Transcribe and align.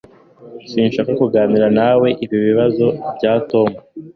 Sinshaka 0.69 1.11
kuganira 1.21 1.67
nawe 1.77 2.07
ibibazo 2.25 2.85
bya 3.17 3.33
Tom. 3.49 3.69